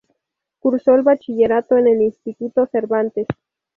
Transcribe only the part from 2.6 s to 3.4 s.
Cervantes.